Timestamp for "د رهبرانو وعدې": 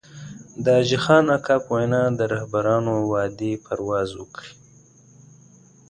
2.19-3.53